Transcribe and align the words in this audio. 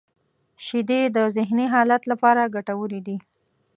•شیدې 0.65 1.01
د 1.15 1.17
ذهنی 1.35 1.65
حالت 1.73 2.01
لپاره 2.11 2.51
ګټورې 2.55 2.99
دي. 3.07 3.17